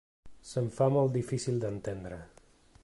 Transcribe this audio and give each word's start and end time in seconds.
Se’m 0.51 0.69
fa 0.77 0.87
molt 0.95 1.13
difícil 1.19 1.63
d’entendre. 1.65 2.21